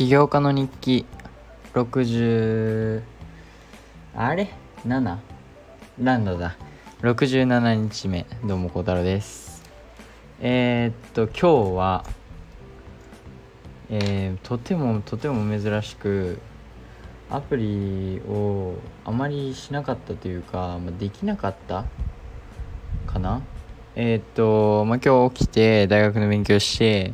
[0.00, 1.04] 起業家の日記。
[1.74, 3.02] 60
[4.14, 4.48] あれ
[4.86, 5.18] ?7?
[5.98, 6.36] なんだ。
[6.38, 6.56] だ
[7.02, 9.62] 67日目どうも孝太郎です。
[10.40, 12.04] えー、っと今日は
[13.90, 16.38] えー、とてもとても珍しく
[17.28, 21.84] アプリをあまりしなかったというか、まあ、できなかった？
[23.06, 23.42] かな？
[23.96, 27.12] えー、っと、まあ、今日起きて大学の勉強して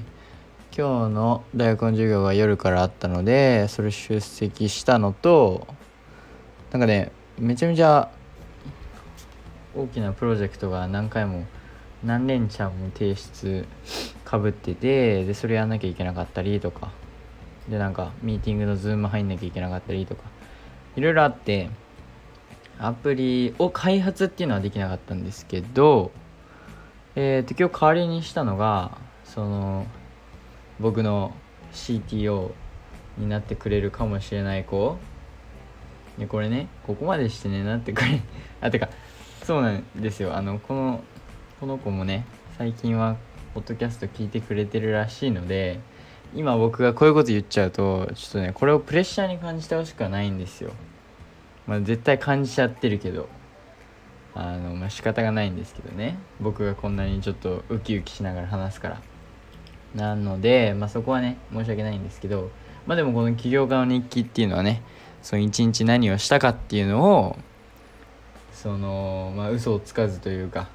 [0.79, 5.67] 今日の大学の授業が夜からあったのでそれ出席したのと
[6.71, 8.11] なんかねめちゃめちゃ
[9.75, 11.47] 大きなプロジェクトが何回も
[12.05, 13.67] 何連チャンも提出
[14.27, 16.91] かぶっててでそれやんなきゃいけなかったりとか
[17.70, 20.25] でなんかミーティングのズーム入んなきゃいけなかったりとか
[20.95, 21.70] いろいろあって
[22.79, 26.11] アプリを開発っていうのはできなかったんですけど
[27.15, 29.87] えっ、ー、と今日代わりにしたのがその
[30.80, 31.34] 僕の
[31.72, 32.52] CTO
[33.19, 34.96] になってくれるかもしれない子。
[36.19, 38.22] でこれねここまでしてねなってくれ
[38.62, 38.88] あてか
[39.42, 40.36] そうなんですよ。
[40.36, 41.04] あのこの
[41.60, 42.24] この子もね
[42.58, 43.16] 最近は
[43.54, 45.80] ポッドキャスト聞いてくれてるらしいので
[46.34, 50.72] 今僕がこういうこと言っちゃうとちょっとねこれをプレッシャーに感じてほしくはないんですよ。
[51.66, 53.28] まあ絶対感じちゃってるけど。
[54.38, 56.19] あのまあ仕方がないんですけどね。
[56.41, 59.00] 僕がこんなにちょっとウキウキしながら話すから。
[59.95, 62.51] なので、まあ、そこはね申し訳ないんですけど
[62.87, 64.83] まあでもこの起業家の日記っていうのはね
[65.23, 67.37] その一日何をしたかっていうのを
[68.53, 70.69] そのまあ嘘をつかずというか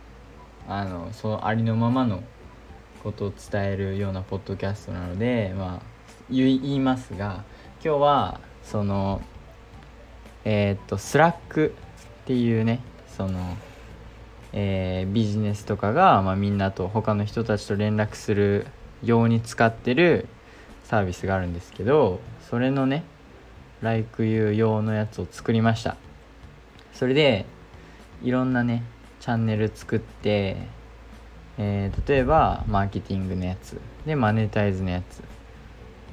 [0.68, 2.24] あのそのありのままの
[3.04, 5.82] ことを伝えるようなポッドキャストなのでまあ
[6.30, 7.44] 言いますが
[7.84, 9.22] 今日はその
[10.46, 11.74] えー、っと Slack
[12.24, 13.58] っていうねその
[14.54, 18.68] えー、ビジネスとかが、まあ、みんなと他の人たちと連絡する
[19.04, 20.28] 用に使ってる
[20.84, 23.04] サービスがあるんですけどそれのね
[23.82, 25.98] LikeU 用のやつを作りました。
[26.94, 27.46] それで
[28.22, 28.84] いろんなね
[29.20, 30.58] チャンネル作って、
[31.58, 33.80] えー、例えばマーケティングのやつ。
[34.06, 35.24] でマネタイズのやつ。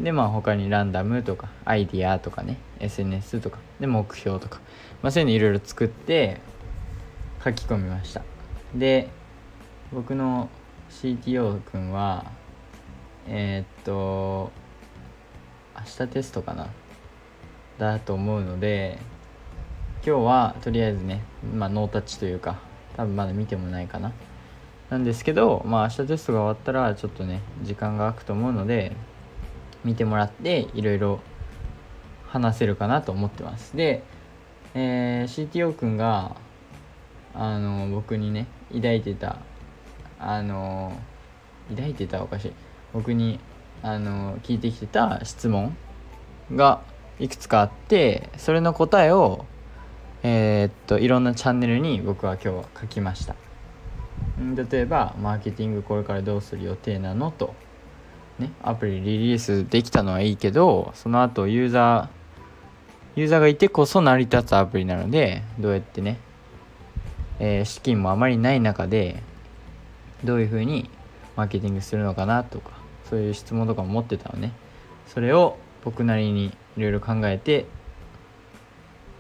[0.03, 4.61] でまあ他にランダムとかアイディアとかね SNS とかで目標とか、
[5.03, 6.41] まあ、そういうのいろいろ作って
[7.45, 8.23] 書き込みました。
[8.75, 9.09] で
[9.93, 10.49] 僕の
[10.91, 12.38] CTO 君は
[13.31, 14.51] えー、っと
[15.77, 16.67] 明日テストかな？
[17.79, 18.99] だと思うので
[20.05, 21.23] 今日はとりあえずね、
[21.55, 22.59] まあ、ノータッチというか
[22.97, 24.13] 多分まだ見てもないかな。
[24.91, 28.97] なんですけどまあ明日テストが終わったらちょっとね時間が空くと思うので
[29.85, 31.21] 見てもらっていろいろ
[32.27, 33.77] 話せるかなと思ってます。
[33.77, 34.03] で、
[34.75, 36.37] えー、CTO 君が
[37.35, 39.37] あの僕にね抱いてた
[40.19, 40.99] あの
[41.71, 42.53] 抱いてたおかしい
[42.93, 43.41] 僕に
[43.83, 45.77] あの聞いてきてた質問
[46.55, 46.81] が
[47.19, 49.45] いくつかあってそれの答えを
[50.23, 53.37] えー、っといろんなチャンネルに僕は今日は書きました。
[54.57, 57.55] 例えばマーケティングこれからどうする予定なのと
[58.39, 66.19] ねアプリリリースできたのはいいけどその後ユーザーユーザーがいてこそ成り立つアプリなのでどうやってね、
[67.41, 69.23] えー、資金もあまりない中で
[70.23, 70.89] どういうふうに
[71.37, 72.78] マーケティングするのかなとか
[73.09, 74.53] そういう質問とかも持ってたのね。
[75.07, 77.67] それを僕なりにいろいろ考えて、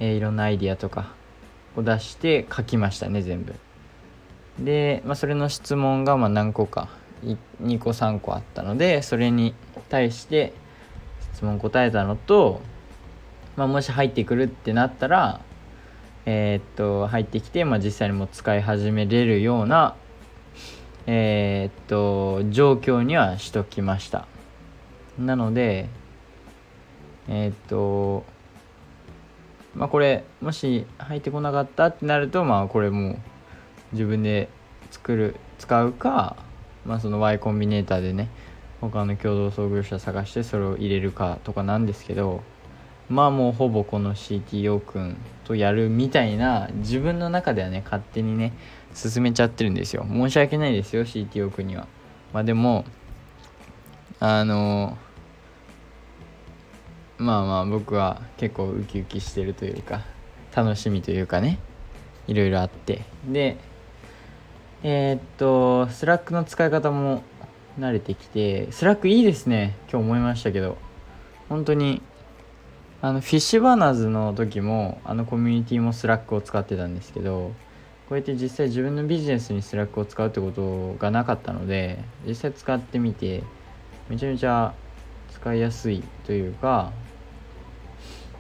[0.01, 1.13] えー、いろんなアイディアとか
[1.77, 3.55] を出して書きましたね全部。
[4.59, 6.89] で、まあ、それの質問がま何個か
[7.63, 9.55] 2個3個あったのでそれに
[9.89, 10.53] 対して
[11.35, 12.61] 質問答えたのと、
[13.57, 15.41] まあ、もし入ってくるってなったら
[16.27, 19.97] えー、っと入ってきて、まあ、実際にも使い始めれるような
[21.11, 24.27] えー、っと状況にはしときました。
[25.19, 25.89] なので
[27.29, 28.27] えー、っと
[29.75, 33.19] まあこれもし入ってこなかったってなるとまあこれも
[33.93, 34.51] 自分で
[34.91, 36.37] 作る使うか
[36.85, 38.29] まあその Y コンビネーターでね
[38.83, 42.43] 他の共同創業者探してそれを入れるかとかなんですけど
[43.09, 48.53] まあもうほぼこの CTO 君とやるみたいな自分の中ではね勝手にね
[48.99, 50.05] 進めちゃってるんですよ。
[50.09, 51.87] 申し訳ないですよ CTO 君には。
[52.33, 52.85] まあでも
[54.21, 54.99] あの
[57.17, 60.03] まあまあ僕は結構ウキウキしてるというか
[60.55, 61.59] 楽しみというかね
[62.27, 63.03] いろいろあって。
[63.27, 63.57] で
[64.83, 67.23] えー、っと Slack の使い方も
[67.79, 70.77] 慣れてきて Slack いいですね今日思いましたけど。
[71.49, 72.03] 本当に
[73.01, 77.53] あの Fishburners の時もあのコミュニティも Slack を使ってたんですけど
[78.09, 83.43] こうやって実際自分のビジネスに Slack を使うってことがなかったので実際使ってみて
[84.09, 84.75] めちゃめちゃ
[85.31, 86.91] 使いやすいというか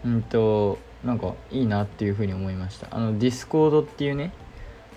[0.05, 2.89] うんとなんかいいなっていうふうに思いました。
[2.91, 4.33] あの Discord っていうね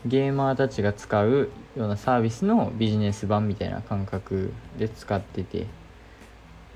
[0.06, 5.68] ゲーマーたちが使うようなサービスのビジネス版みたいな感覚で使ってて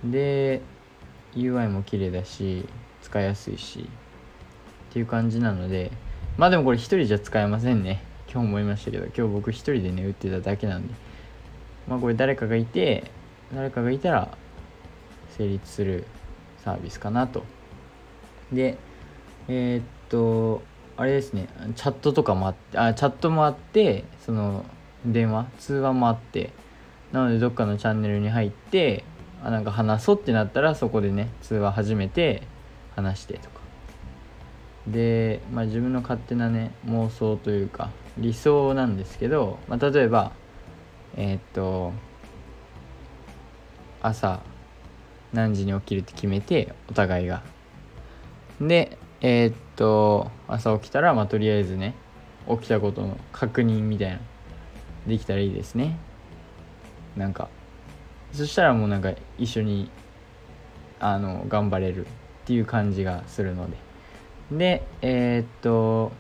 [0.04, 0.62] で
[1.34, 2.68] UI も綺麗だし
[3.02, 3.90] 使いやすいし
[4.90, 5.92] っていう感じなので
[6.38, 8.02] まあでもこれ一人じゃ使えませんね。
[8.32, 10.94] 今日思いましたけど今日僕一人でね打ってただけなんで。
[11.88, 13.12] まあこれ誰かがいて
[13.54, 14.38] 誰かがいたら
[15.38, 16.06] 成立する
[16.64, 17.44] サービスかなと。
[18.52, 18.78] で
[19.48, 20.62] えー、っと
[20.98, 24.66] あれですねチャットとかもあってあチャットもあってその
[25.06, 26.52] 電話通話もあって。
[27.12, 29.06] なのでどっかのチャンネルに入って
[29.42, 32.42] あなんか話そうってなったらそこでね通話始めて
[32.94, 33.65] 話してとか。
[34.88, 40.32] で、まあ、自分の勝手なね妄想というか理想なんですけど、まあ、例えば
[41.18, 41.94] えー、っと
[44.02, 44.42] 朝
[45.34, 47.44] 何時に起きるって決めてお互いが。
[48.62, 51.96] でえー、っと朝起きたらまあとりあえずね
[52.48, 54.20] 起きたことの確認みたいな
[55.08, 55.98] できたらいいですね。
[57.18, 57.50] なんか
[58.34, 59.90] そしたらもうなんか一緒に
[61.00, 62.10] あの頑張れるっ
[62.46, 63.86] ていう感じがするので。
[64.52, 66.12] でえー、っと、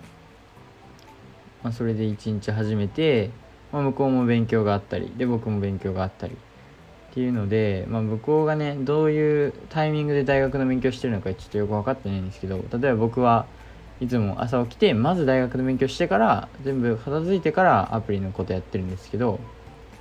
[1.63, 3.29] まあ、それで一日始めて、
[3.71, 6.35] まあ、向こうも勉強があったりで僕も勉強があったり。
[7.15, 13.45] っていうので、まあ、向こうがねどういうタイミングで大学の勉強してるのかちょっとよく分かってないんですけど例えば僕は
[14.01, 19.39] いつも朝起きてまず大学の勉強してから全部片付いてからアプリのことやってるんですけど、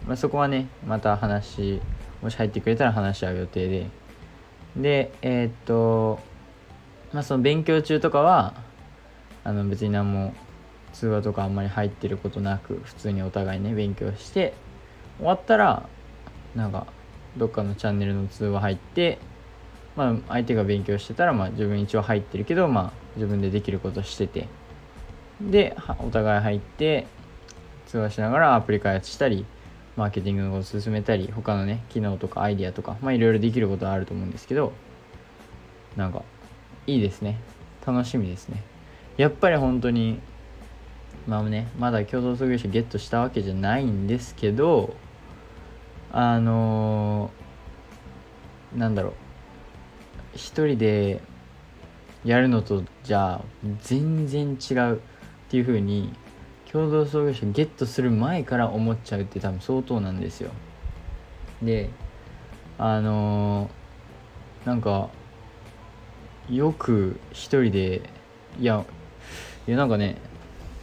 [0.09, 1.81] まあ、そこはねまた話
[2.21, 3.87] もし入ってくれたら話し合う予定で。
[4.77, 6.19] でえー、っと
[7.15, 8.55] まあその勉強中とかは
[9.45, 10.35] あの別に何も
[10.93, 14.53] 通話とかあんまり入ってることなく普通にお互いね勉強して
[15.19, 15.89] 終わったら
[16.55, 16.87] なんか
[17.37, 19.19] どっかのチャンネルの通話入って
[19.97, 24.49] まあ相手が勉強してたらまあ自分一応入ってるけどまあ自分でできることしてて。
[25.41, 27.07] でお互い入って
[27.87, 29.45] 通話しながらアプリ開発したり
[29.97, 34.73] マーケティングのこと進めたり他のね機能とかアイディアとかまあいろいろできることはあると思うんですけど
[35.97, 36.23] なんか
[36.87, 37.41] いいですね。
[37.87, 38.63] 楽しみですね。
[39.17, 40.21] やっぱり本当に
[41.27, 44.95] まあねまだ共同創業者ゲットしたわけじゃないんですけど
[46.13, 49.13] あのー、なんだろう。
[50.35, 51.23] 一人で
[52.25, 53.45] やるのとじゃあ
[53.83, 54.99] 全然違うっ
[55.49, 56.13] ていう風に
[56.71, 60.51] 共同創業者ゲットする前から思っちゃうって多分相当なんですよ。
[61.63, 61.91] で
[62.79, 65.11] あのー、なんか
[66.51, 68.03] よく一人で
[68.61, 68.85] いや
[69.67, 70.17] いやなんかね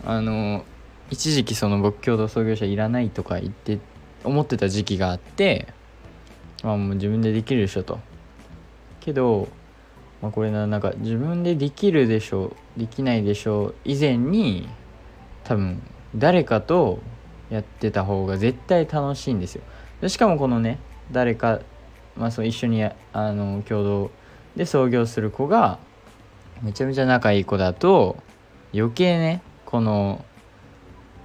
[0.03, 0.65] あの、
[1.11, 3.79] 一時期その僕共同創業者いらないとか言って
[4.23, 5.67] 思ってた時期があって
[6.63, 7.99] まあもう自分でできるでしょと。
[8.99, 9.47] けど、
[10.21, 14.69] まあ、これななんか自分でできるでしょできないでしょ以前に
[15.43, 15.81] 多分
[16.15, 16.99] 誰かと
[17.49, 19.63] やってた方が絶対楽しいんですよ。
[20.01, 20.79] でしかもこのね
[21.11, 21.59] 誰か、
[22.15, 24.11] まあ、そう一緒にあの共同
[24.55, 25.79] で創業する子が
[26.61, 28.17] めちゃめちゃ仲いい子だと
[28.73, 30.23] 余計ねこの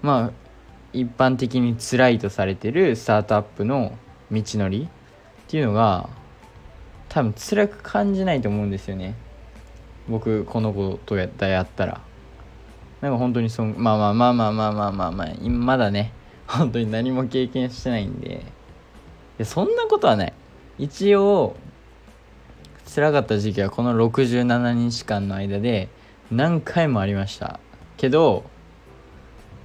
[0.03, 0.47] まあ
[0.93, 3.97] 一般的に辛いとされてるスタートアップの
[4.31, 4.89] 道のり
[5.47, 6.09] っていうのが
[7.09, 9.15] 多分辛く感じないと思うんですよね。
[10.09, 12.01] 僕この子とやったやったら。
[13.01, 16.13] なんか本当にそまあまあまあまあまあまあまあまあまだね
[16.47, 18.37] 本当に何も経験してないんで。
[18.37, 18.41] い
[19.39, 20.33] やそんなことはない。
[20.79, 21.57] 一応
[22.87, 25.89] 辛かった時期はこの67日間の間で
[26.31, 27.61] 何回もありました。
[27.97, 28.45] けど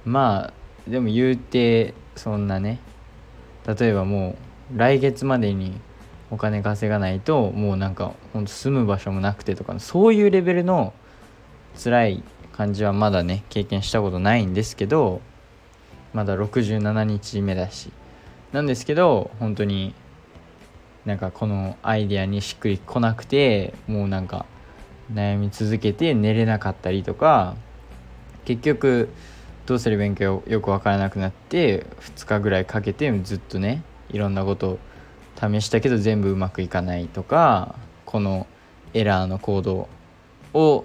[0.04, 0.52] ま
[0.86, 2.80] あでも言うてそんなね
[3.66, 4.36] 例えばも
[4.74, 5.72] う来月までに
[6.30, 10.92] お金稼がないともうなんかほんと住む場所もなくてとかそういうレベルの
[11.82, 15.20] 辛い感じはまだね経験したことないんですけど
[16.12, 17.92] まだ67日目だし。
[18.52, 19.94] なんですけど本当に
[21.04, 24.46] なんかこのアイデアにしっくりこなくてもうなんか
[25.12, 27.56] 悩み続けて寝れなかったりとか
[28.44, 29.08] 結局
[29.66, 34.78] どうすればいいかよく分からなくなって2日ぐらいかけてずっとねいろんなことを
[35.36, 38.46] 試したけど全部うまくいかないとかこの
[38.94, 39.88] エラーのコード
[40.54, 40.84] を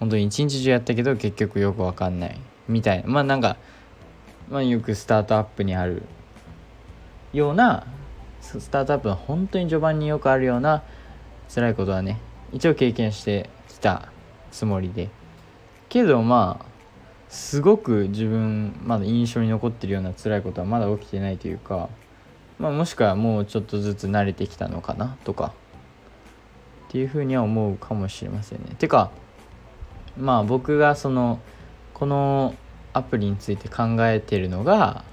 [0.00, 2.38] 本当に一日中やったけど結局よく分かんない。
[2.68, 3.08] みたいな。
[3.08, 3.56] まあなんか、
[4.50, 6.02] まあ、よくスタートアップにある
[7.32, 7.86] ような
[8.44, 10.82] スタートアップの本当に序盤によくあるような
[11.52, 12.20] 辛いことはね
[12.52, 14.08] 一応経験してきた
[14.50, 15.10] つもりで。
[15.88, 16.74] けどまあ
[17.28, 21.88] すごく自分まだ印象に残ってるような辛いことはまだ起きてないというか、
[22.58, 25.52] まあ、もしくはもうちょっとずつ慣れてきたのかなとか
[26.88, 28.76] っていうふうには思うかもしれませんね。
[28.78, 29.10] てか
[30.16, 31.40] まあ僕がその
[31.92, 32.54] この
[32.92, 35.04] アプリについて考えてるのが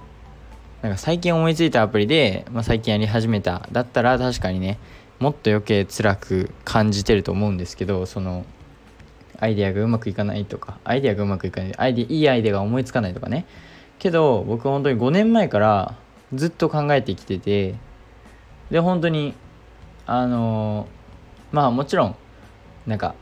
[0.82, 3.68] なんか最近思いついたアプリで、まあ、最近やり始めた。
[3.72, 4.80] だったら確かにね
[5.20, 8.46] もっと余計辛く感じてると思うんですけどその
[9.40, 13.46] アイデアがうまくいかないとかアイデアがうまくいかないアイデいいアイデアが思いつかないとかね。
[14.00, 15.96] けど僕は本当に5年前から
[16.34, 17.76] ずっと考えてきてて
[18.72, 19.36] で本当に
[20.08, 20.88] あの
[21.52, 22.16] まあもちろん
[22.88, 23.14] なんか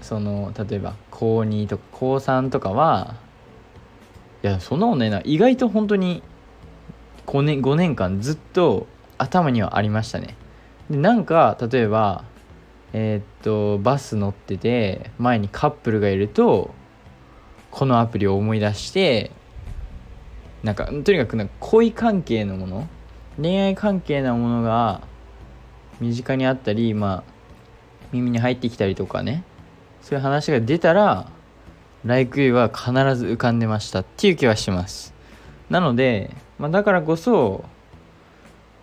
[0.00, 3.16] その例えば高2とか高3とかは
[4.44, 6.22] いやそんなことないな意外と本当に
[7.28, 8.86] 5年 ,5 年間ずっと
[9.18, 10.36] 頭にはありましたね。
[10.90, 12.24] でなんか例えば
[12.92, 16.74] えー、っとバス乗ってて前にカップルがいると
[17.70, 19.30] このアプリを思い出して
[20.62, 22.88] なんかとにかくなんか恋関係のもの
[23.40, 25.02] 恋愛関係なものが
[26.00, 27.32] 身近にあったりまあ
[28.10, 29.44] 耳に入ってきたりとかね
[30.00, 31.30] そういう話が出たら
[32.04, 35.14] 「ライク u は必ず浮かんでましたっていう気はします。
[35.68, 37.64] なので、まあ、だからこそ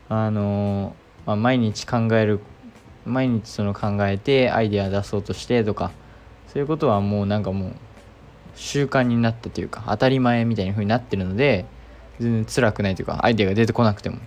[0.08, 2.40] あのまあ、毎日考える
[3.06, 5.92] 毎日その考えてアイデア出そうとしてとか
[6.48, 7.72] そういうことはもうなんかもう
[8.56, 11.66] 習慣になったというか当たり前みたいな風になってるので
[12.20, 14.18] 全然辛くないというかアイデアが出てこなくても。
[14.18, 14.20] っ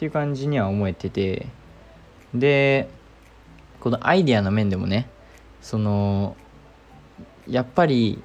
[0.00, 1.46] ていう感じには思えてて
[2.34, 2.88] で
[3.80, 5.10] このアイデアの面でもね
[5.60, 6.36] その
[7.46, 8.22] やっぱり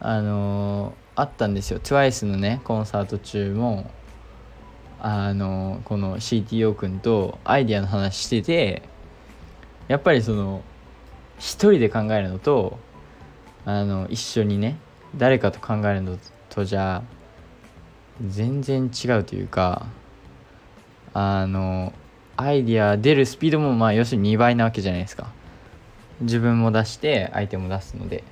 [0.00, 1.80] あのあったんですよ。
[1.80, 3.90] TWICE のねコンサート中も
[5.00, 8.82] あのこの CTO 君とアイデアの話してて
[9.88, 10.62] やっぱりその
[11.38, 12.78] 一人で考えるのと
[13.64, 14.76] あの一緒にね
[15.16, 17.02] 誰かと考えるのとじゃ
[18.24, 19.86] 全然違うというか
[21.12, 21.92] あの
[22.36, 25.30] アイディア出るスピードもまあ要するに2倍なわけじゃないですか。
[26.20, 28.24] 自分も出して相手も出すので。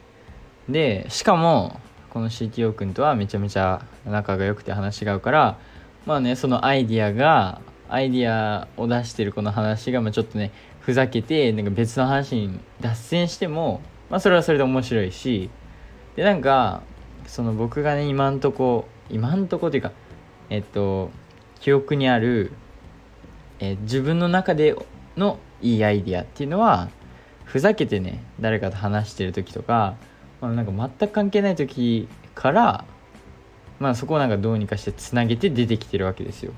[0.68, 1.80] でしかも
[2.10, 5.58] この CTO 君とはめちゃめちゃ仲が良くて話が合うから
[6.06, 15.50] まあねそのアイディアがアイディアを出してるこの話がまあちょっとねふざけてなんか別の話に脱線してもまあそれはそれで面白いし
[16.16, 16.82] でなんか
[17.26, 19.92] その僕がね今んとこ今んとこっていうか
[20.48, 21.10] えっと
[21.60, 22.52] 記憶にある、
[23.58, 24.74] え自分の中で
[25.18, 26.88] のいいアイディアっていうのは
[27.44, 29.96] ふざけてね誰かと話してる時とか、
[30.40, 32.84] まあ、なんか全く関係ない時から
[33.78, 36.52] まあそこをなんかどうにかしてつなげて出てきてるわけですよ。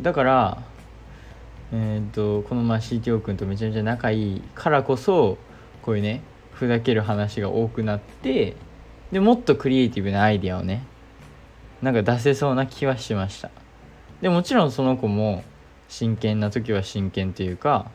[0.00, 0.62] だから
[1.72, 5.38] えー、っとこのまあ CTO 君とめちゃめちゃ仲いいからこそ
[5.82, 6.22] こういうね
[6.52, 8.56] ふざける話が多くなって
[9.10, 10.84] でもっとクリエイティブなアイディアをね
[11.82, 13.50] なんか出せそうな気はしました。
[14.20, 15.42] でもちろんその子も
[15.88, 17.90] 真剣な時は真剣というか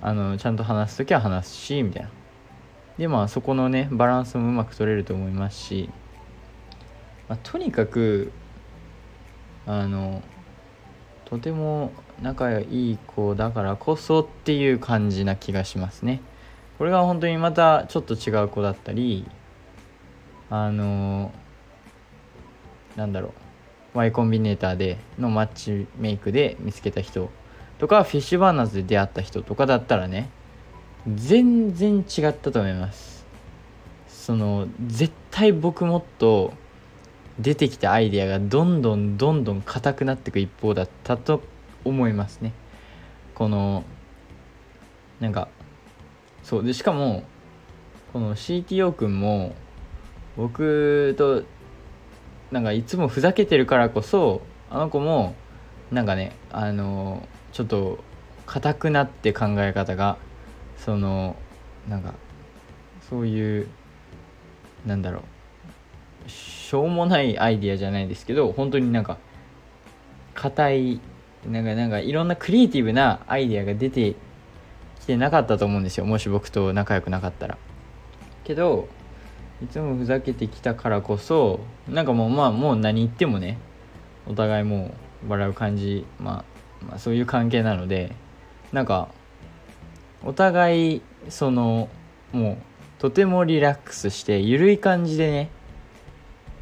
[0.00, 2.10] あのちゃんと話す時は話すしみたいな。
[2.98, 5.88] でまあそこのねバランスもうまく取れると思いますし
[7.28, 8.32] まあ、とにかく
[9.66, 10.22] あの
[11.26, 16.22] とても仲いい子だからこそっていう感じな気がしますね。
[16.78, 19.26] これが本当にまたちょっと違う子だったり
[20.48, 21.32] あの
[22.96, 23.34] なんだろ
[23.94, 27.30] う Y コンビネーターでのマッチメイクで見つけた人
[27.78, 30.30] とかフィッシュバーナーズで出会った人とかだったらね
[31.14, 33.24] 全然違ったと思います。
[34.08, 36.52] その絶対僕もっと
[37.38, 41.42] 出てきたアイデアがどんどんどんどん硬くなっていく一方だったと
[41.84, 42.52] 思いますね。
[43.34, 43.84] この
[45.20, 45.48] なんか
[46.42, 46.64] そう。
[46.64, 47.24] でしかも
[48.12, 49.54] この CTO 君も
[50.36, 51.44] 僕と
[52.50, 55.34] なんかいつもふざけてるからこそあの子も
[55.90, 57.98] なんかねあのちょっと
[58.46, 60.16] 硬くなって考え方が
[60.78, 61.36] その
[61.88, 62.14] なんか
[63.08, 63.68] そういう
[64.86, 65.22] なんだろう。
[66.30, 69.16] しょうもないアイディアじゃないですけど本当になんか
[70.34, 71.00] 硬い
[71.46, 74.14] なんかなんかいろんなクリエイティブなアイディアが出て
[75.00, 76.04] きてなかったと思うんですよ。
[76.04, 77.56] もし僕と仲良くなかったら。
[78.44, 78.88] けど
[79.62, 83.58] いつもふざけてきたからこそなんかもうまあもう何言ってもね
[84.26, 84.94] お互いも
[85.26, 86.44] う笑う感じ、ま
[86.82, 88.12] あ、まあそういう関係なので
[88.72, 89.08] なんか
[90.24, 91.88] お互いその
[92.32, 92.56] もう
[93.00, 95.50] とてもリラックスして緩い感じでね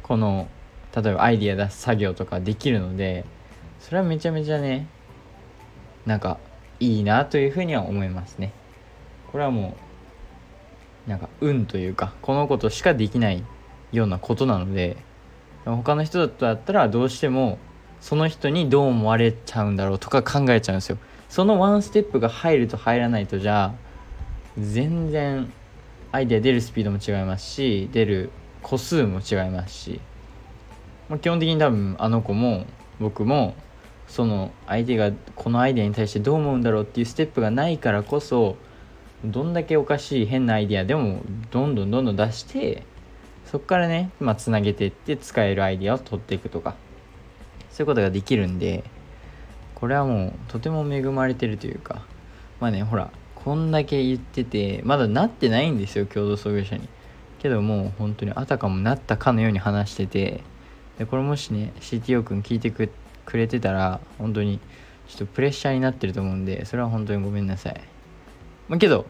[0.03, 0.47] この
[0.95, 3.25] 例えばアイディア出す作業とかできるので
[3.79, 4.87] それはめちゃめちゃね
[6.05, 6.37] なんか
[6.79, 8.53] いいなというふうには思いますね。
[9.31, 9.75] これはも
[11.07, 13.43] うなんか運というかこのことしかできない
[13.91, 14.97] ようなことなので
[15.65, 17.57] 他の人だったらどうしても
[17.99, 20.97] その人にどう思われちゃうんだろうとか考えちゃうんですよ。
[21.29, 23.73] そのワンステップが入ると入らないとじゃあ
[24.59, 25.51] 全然
[26.11, 28.31] アイデア出るスピードも違いますし出る
[28.61, 30.01] 個数も違いますし、
[31.09, 32.65] まあ、基本的に多分あの子も
[32.99, 33.55] 僕も
[34.07, 38.55] その相手がこのアイデアに対してどう思うんだろうっていうステップがないからこそ
[39.25, 42.83] どんだけおかしい変なアイデアでもどんどんどんどん出して
[43.45, 46.75] そこからね、まあ、つなげていって使えるアイデアを取っていくとか
[47.69, 48.83] そういうことができるんで
[49.77, 52.01] これはもうとても恵まれてるというか
[52.59, 56.89] まあねほらこんだけ言っててまだなってないんですよ共同創業者に。
[57.37, 60.43] けどもう本当にあたかもなったかのように話してて
[60.97, 62.89] でこれもしね CTO 君聞いてく
[63.33, 64.59] れてたら本当に
[65.07, 67.79] ちょっとプレッシャーになってると思うんでそれは本当にごめんなさい。
[68.67, 69.05] まあけど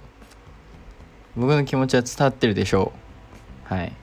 [1.37, 2.91] 僕の気持ちは伝わってるでしょ
[3.71, 3.73] う。
[3.73, 3.93] はい。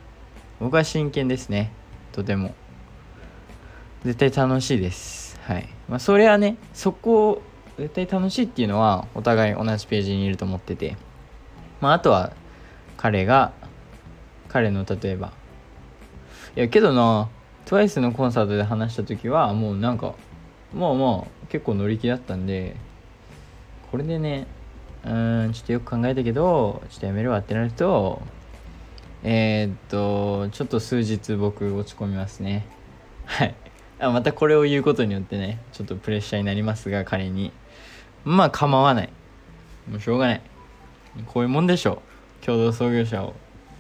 [0.60, 1.72] 僕は真剣ですね。
[2.12, 2.54] とても。
[4.02, 5.38] 絶対楽しいです。
[5.42, 5.73] はい。
[5.88, 7.42] まあそれはねそこを
[7.78, 10.96] 絶対楽しいっていうのはお互い同じページにいると思ってて。
[11.80, 12.32] まああとは
[12.96, 13.52] 彼が
[14.48, 15.32] 彼の例えば。
[16.56, 17.28] いやけどな
[17.66, 20.14] TWICE のコンサートで話した時はもうなんか
[20.72, 22.76] まあまあ結構乗り気だったんで
[23.90, 24.46] これでね
[25.04, 25.08] う
[25.48, 28.22] んちょっとよく考えたけどちょっとやめるわってなると
[29.24, 32.66] えー、っとちょっと数日僕落ち込みますね。
[33.24, 33.54] はい。
[33.98, 37.52] あまたこれを言うことによってねちょっとプレッシャーになりますが彼に。
[38.24, 39.10] まあ構わない。
[39.90, 40.42] もうしょうがない。
[41.26, 42.02] こういうもんでしょ
[42.42, 42.44] う。
[42.44, 43.34] 共同創業者を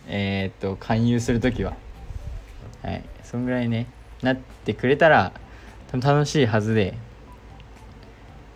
[0.06, 1.74] えー、っと勧誘する時は。
[2.82, 3.04] はい。
[3.22, 3.86] そんぐらいね。
[4.22, 5.32] なってくれたら
[5.90, 6.94] 多分楽しいはずで。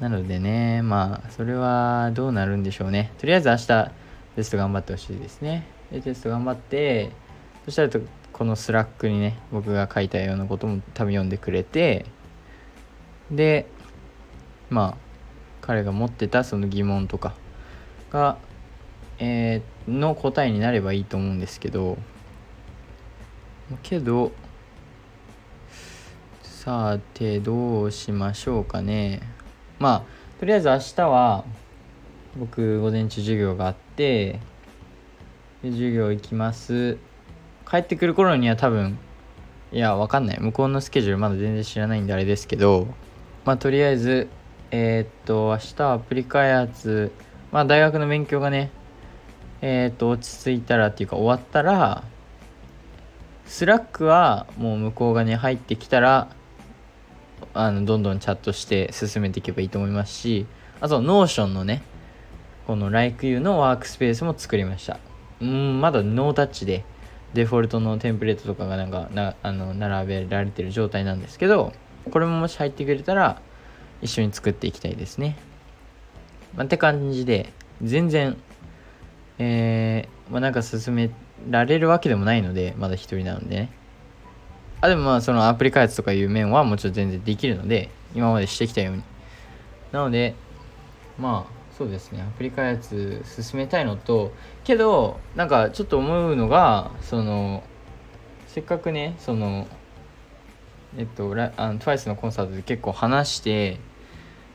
[0.00, 3.10] なのでねまあそれはどうなるんでしょうね。
[3.18, 3.90] とりあえず明日
[4.36, 5.66] テスト頑張ってほしいですね。
[5.90, 7.10] でテスト頑張って
[7.64, 7.88] そしたら
[8.38, 12.06] この Slack にね僕が書いたようなことも多分読んでくれて
[13.32, 13.66] で
[14.70, 14.96] まあ
[15.60, 17.34] 彼が持ってたその疑問とか
[18.12, 18.38] が、
[19.18, 21.98] えー、の答えになればいいと思うんですけど
[23.82, 24.30] けど
[26.42, 29.20] さてどうしましょうかね。
[29.78, 31.44] まあとりあえず明日は
[32.38, 34.38] 僕午前中授業があって
[35.62, 36.98] 授業行きます。
[37.70, 38.98] 帰ってくる頃には多分
[39.72, 40.40] いやわかんない。
[40.40, 42.86] 向こうのスケジュールまだ全然知らないんであれですけど
[43.44, 44.28] まあとりあえず
[44.70, 47.12] えー、っと明日はアプリ開発
[47.52, 48.70] まあ大学の勉強がね
[49.60, 52.04] えー、っと落ち着いたらっていうか終わったら
[53.46, 56.28] Slack はもう向こうがね入ってきたら
[57.54, 60.46] あのどんどんチャットして進めていけばいいと思いますし
[60.80, 61.82] あと Notion のね
[62.66, 64.98] この LikeU のワークスペースも作りました。
[65.40, 66.84] うんまだノータッチで
[67.34, 71.72] デフォルトのテンプレートとかがなんかなあの並べられてる状態なんですけど
[72.10, 73.40] これももし入ってくれたら
[74.00, 75.36] 一緒に作っていきたいですね、
[76.54, 78.36] まあ、って感じで全然
[79.38, 81.10] えー、まあ、なんか進め
[81.48, 83.72] られるわけでもないのでまだ一人なのでね。
[84.80, 89.02] あでもまあそのアプリ開発とかいう面はもちろん全然できるので今までしてきたように。
[89.92, 90.34] なので
[91.18, 92.22] まあそうですね。
[92.22, 94.32] アプリ開発進めたいのと
[94.64, 97.62] けどなんかちょっと思うのがその
[98.48, 99.68] せっかくねその
[100.96, 103.78] えっとあの TWICE のコンサートで結構話して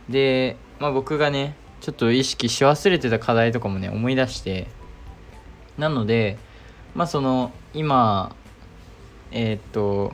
[0.09, 4.67] で、まあ、僕がねちょっと意識し忘れてた課題とかもね思い出して
[5.77, 6.37] なので
[6.93, 8.35] まあその今
[9.31, 10.11] え、っと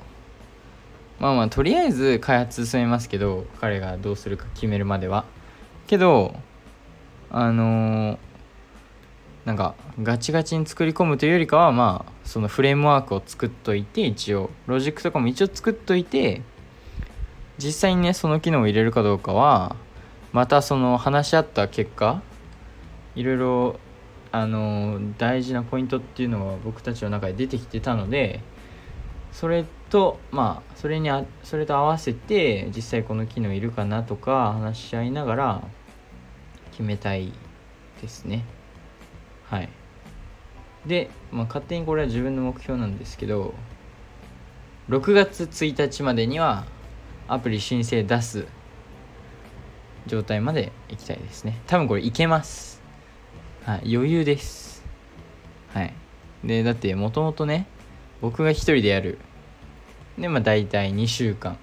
[1.20, 5.26] まあまあとりあえず開発進めますけど彼がどうするか決めるまでは。
[5.88, 6.36] けど
[7.32, 8.18] あのー、
[9.46, 16.42] なんかガチガチに作り込むというよりかはまあそのフレームワークを作っといて一応ロジックとかも一応作っといて
[17.58, 19.76] 実際にねその機能を入れるかどうかは
[20.32, 22.22] またその話し合った結果
[23.16, 23.80] いろいろ
[24.32, 28.42] あの大事なポイントっていうのが僕たちの中で出てきてたので
[29.32, 35.64] それとまあそれにあそれと合わせて実際この機能いるかなとか話し合いながら
[36.80, 37.34] 決めたい
[38.02, 38.46] ですね。
[39.44, 39.70] はい。
[40.86, 43.54] で、まあ、勝手にこれは自分の目標なんですけど
[44.88, 46.64] 6月1日までには
[47.28, 48.48] アプリ申請出す
[50.08, 51.60] 状態まで行きたいですね。
[51.68, 52.82] 多分これいけます。
[53.66, 53.96] はい。
[53.96, 54.86] 余裕です。
[55.74, 55.94] はい。
[56.46, 57.68] でだってもともとね
[58.22, 59.20] 僕が一人でやる。
[60.18, 61.58] でまあ大体2週間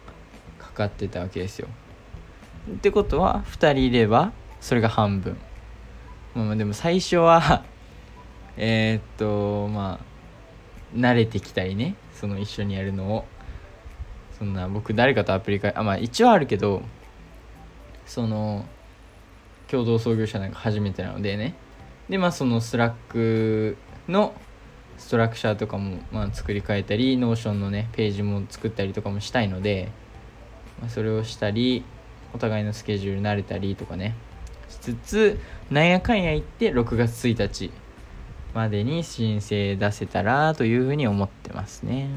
[0.59, 1.69] かかってたわけですよ。
[2.71, 4.33] ってことは2人いれば
[4.67, 5.37] それが半分。
[6.35, 7.63] まあでも最初は
[8.59, 13.25] えっとまあ慣れてきたりねその一緒にやるのを。
[14.37, 16.83] そんな僕誰かとアプリ会あまあ一応あるけど
[18.07, 18.67] その
[19.69, 21.55] 共同創業者なんか初めてなのでね。
[22.09, 23.77] でまあその Slack
[24.09, 24.35] の
[24.99, 29.93] ストラクチャーとかもまあ作り変えたり Notion のねページも作ったりとかもしたいので、
[30.81, 31.85] まあ、それをしたり
[32.35, 34.17] お互いのスケジュール慣れたりとかね。
[34.95, 37.71] つつなんやかんや言って6月1日
[38.55, 42.09] までに申請出せたらというふうに思ってますね。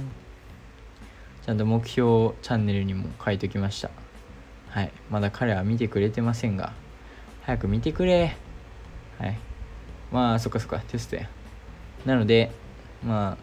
[1.46, 3.90] ちゃんと目標チャンネルにも書いときました。
[4.70, 4.92] はい。
[5.10, 6.74] まだ彼は見てくれてませんが。
[7.42, 8.36] 早く見てくれ。
[9.18, 9.40] はい。
[10.12, 11.28] まあそっかそっかテストや。
[12.06, 12.52] なので
[13.06, 13.38] ま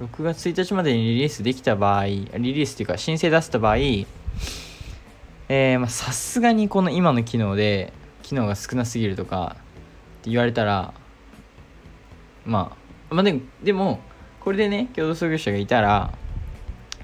[0.00, 3.76] あ6月1日までにリリースできた場合リリースっていうか申請出せた場合
[5.48, 9.56] えー、さすがにこの今の機能で機能が少なすぎるとか
[10.20, 10.92] って言われたら
[12.44, 12.76] ま
[13.10, 14.00] あまあでもでも
[14.40, 16.12] これでね共同創業者がいたら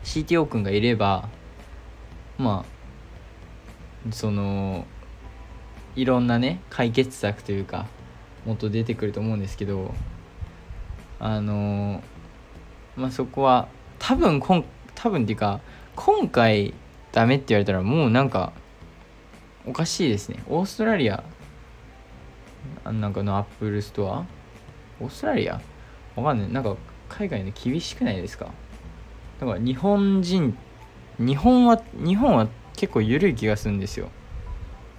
[0.02, 1.28] CTO 君がいれば
[2.38, 2.64] ま
[4.09, 4.87] あその
[5.94, 7.87] いろんなね解決策というか
[8.44, 9.94] もっと出てくると思うんですけど
[11.20, 12.02] あの
[12.96, 13.68] まあそこは
[14.00, 14.64] 多分こん
[14.96, 15.61] 多分っていうか
[15.94, 16.74] 今回
[17.12, 18.53] ダメって言われたらもうなんか
[19.66, 20.42] おかしいですね。
[20.48, 21.22] オーストラリア
[22.85, 24.27] なんかのアップルストア？
[25.01, 25.61] オーストラリア？
[26.16, 26.53] わかんない。
[26.53, 26.77] なんか
[27.09, 28.51] 海外で厳しくないですか？
[29.40, 30.57] だから日本人
[31.18, 34.09] 日本は日本は結構緩い気がするんですよ。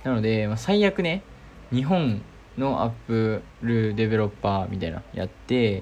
[0.04, 1.24] なので、まあ、最悪ね
[1.72, 2.22] 日本
[2.58, 5.82] のアップルデベロッパーみたいなやって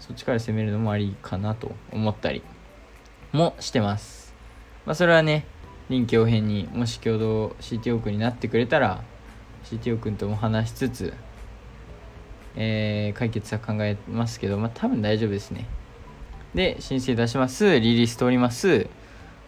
[0.00, 2.42] そっちから攻めるのもありかなと思ったり
[3.32, 4.34] もしてます。
[4.86, 5.44] まあそれはね
[5.90, 9.02] 臨機応変にもし共同 CTO 君になってくれたら
[9.64, 11.14] CTO 君とも話しつつ、
[12.54, 15.66] えー、解決策考えますけど、まあ、多分大丈夫ですね。
[16.54, 17.80] で申請出します。
[17.80, 18.86] リリース通ります。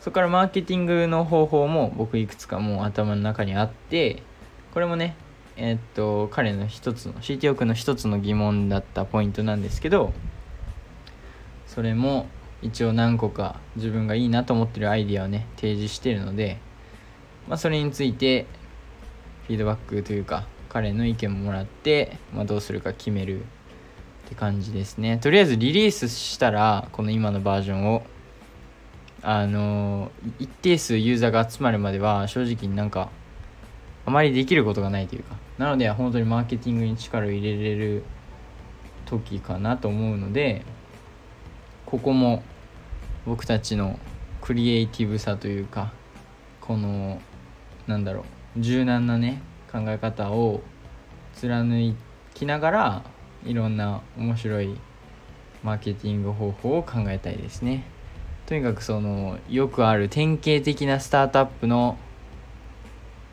[0.00, 4.24] そこからマーケティングの方法も僕いくつかもう頭の中にあって
[4.74, 5.14] これもね
[5.56, 10.12] えー、っと彼の一つの CTO 君の一つの疑問だったポイントなんですけど
[11.68, 12.26] それも
[12.62, 16.58] 一応何個か自分がいいなと思ってるアイディアをね提示してるので、
[17.48, 18.46] まあ、それについて
[19.46, 23.44] フィードバックというか彼の意見ももらって、まあ、どうするか決めるっ
[24.28, 25.18] て感じですね。
[25.18, 28.04] とりあえずリリースしたらこの今のバージョンを
[29.22, 33.10] あの一定数ユーザーが集まるまでは正直になんか
[34.06, 35.36] あまりできることがないというか。
[35.58, 38.04] なので本当にマーケティングに力を入れれる
[39.04, 40.64] 時かなと思うので
[41.86, 42.42] ここも
[43.26, 43.98] 僕たちの
[44.40, 45.92] クリエイティブさというか
[46.60, 47.20] この
[47.86, 48.24] なんだろ
[48.56, 50.60] う柔軟なね考え方を
[51.34, 51.96] 貫
[52.34, 53.02] きながら
[53.44, 54.76] いろんな面白い
[55.62, 57.84] マーケティング方法を考えたいですね。
[58.46, 61.96] とにかくそのよくある典型的なスタートアップの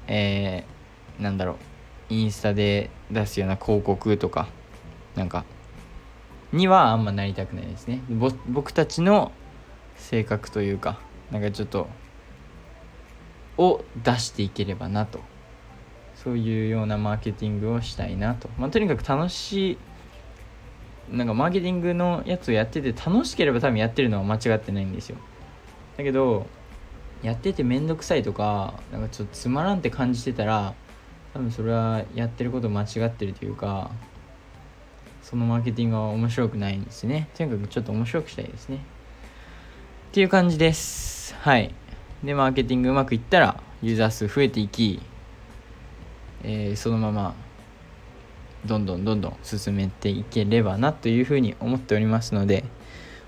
[0.07, 1.55] えー、なんだろう
[2.09, 4.47] インスタで出すような広告とか
[5.15, 5.45] なんか
[6.51, 8.01] にはあんまなりたくないですね。
[8.47, 9.31] 僕たちの
[9.99, 10.99] 性格というか
[11.31, 11.87] なんかちょっと
[13.57, 15.19] を出していければなと。
[16.23, 19.77] そういうようなマーケティングをしたいなと、まあ、とにかく楽しい
[21.15, 25.17] なんかマーケティングのやつをやってて楽しければ多分やってるのは間違ってないんですよ。
[25.97, 26.45] だけど
[27.23, 30.73] やってて面倒くさいとかなんかちょっとつまらんって感じてたら
[31.33, 33.89] 多分それはやってること間違ってるというか
[35.21, 37.29] そのマーケティングは面白くないんですね。
[37.35, 38.79] とにかくちょっと面白くしたいですね。
[40.09, 41.35] っていう感じです。
[41.35, 41.71] はい。
[42.23, 44.99] でマーケティングうまくいったらユーザー数増えていき、
[46.41, 47.35] えー、そのまま
[48.65, 52.63] どんどんどんどん進めていければなというふうに思っておりますので、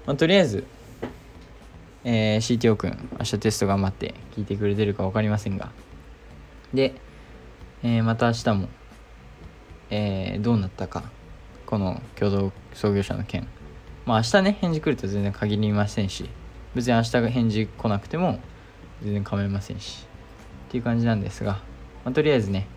[0.08, 0.63] まあ、とりあえず、
[2.04, 5.70] えー、CTO 君明日テスト頑張って聞いてくれてるか分かりませんが。
[6.74, 6.96] で、
[7.84, 8.70] えー、また明日も、
[9.91, 11.04] えー、どうなったか
[11.67, 13.48] この共同創業者の件。
[14.08, 16.28] まあ明日ね返事来ると全然限りませんし。
[16.76, 18.40] 別に明日が返事来なくても
[19.04, 20.06] 全然構いませんし
[20.68, 21.54] っていう感じなんですが、
[22.06, 22.68] まあ、とりあえずね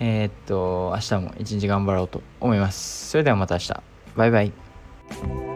[0.00, 3.10] えー、っと明日も一日頑張ろうと思います。
[3.10, 3.82] それではまた明日。
[4.16, 5.47] バイバイ。